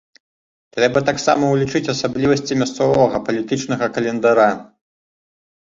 [0.77, 4.49] Трэба таксама ўлічыць асаблівасці мясцовага палітычнага календара.